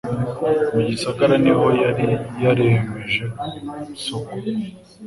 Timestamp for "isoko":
3.97-4.31